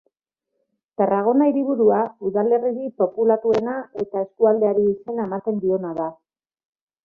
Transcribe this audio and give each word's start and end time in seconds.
Tarragona 1.01 1.49
hiriburua, 1.51 1.99
udalerririk 2.31 2.97
populatuena 3.03 3.77
eta 4.07 4.27
eskualdeari 4.29 4.89
izena 4.97 5.31
ematen 5.31 5.65
diona 5.69 5.97
da. 6.03 6.13